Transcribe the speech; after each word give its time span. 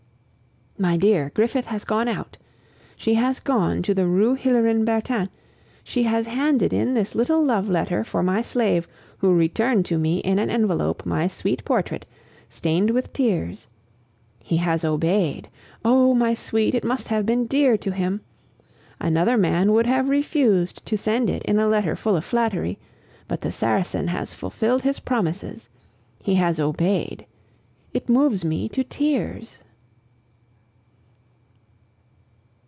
My 0.77 0.97
dear, 0.97 1.31
Griffith 1.35 1.67
has 1.67 1.85
gone 1.85 2.07
out; 2.07 2.37
she 2.97 3.13
has 3.13 3.39
gone 3.39 3.83
to 3.83 3.93
the 3.93 4.07
Rue 4.07 4.33
Hillerin 4.35 4.83
Bertin; 4.83 5.29
she 5.83 6.01
had 6.03 6.25
handed 6.25 6.73
in 6.73 6.95
this 6.95 7.13
little 7.13 7.43
love 7.43 7.69
letter 7.69 8.03
for 8.03 8.23
my 8.23 8.41
slave, 8.41 8.87
who 9.19 9.31
returned 9.35 9.85
to 9.87 9.99
me 9.99 10.17
in 10.21 10.39
an 10.39 10.49
envelope 10.49 11.05
my 11.05 11.27
sweet 11.27 11.63
portrait, 11.65 12.07
stained 12.49 12.89
with 12.89 13.13
tears. 13.13 13.67
He 14.43 14.57
has 14.57 14.83
obeyed. 14.83 15.49
Oh! 15.85 16.15
my 16.15 16.33
sweet, 16.33 16.73
it 16.73 16.83
must 16.83 17.09
have 17.09 17.27
been 17.27 17.45
dear 17.45 17.77
to 17.77 17.91
him! 17.91 18.21
Another 18.99 19.37
man 19.37 19.73
would 19.73 19.85
have 19.85 20.09
refused 20.09 20.83
to 20.87 20.97
send 20.97 21.29
it 21.29 21.43
in 21.43 21.59
a 21.59 21.67
letter 21.67 21.95
full 21.95 22.15
of 22.15 22.25
flattery; 22.25 22.79
but 23.27 23.41
the 23.41 23.51
Saracen 23.51 24.07
has 24.07 24.33
fulfilled 24.33 24.81
his 24.81 24.99
promises. 24.99 25.69
He 26.23 26.33
has 26.35 26.59
obeyed. 26.59 27.27
It 27.93 28.09
moves 28.09 28.43
me 28.43 28.67
to 28.69 28.83
tears. 28.83 29.59